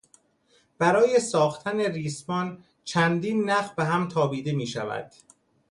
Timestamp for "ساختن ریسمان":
1.19-2.63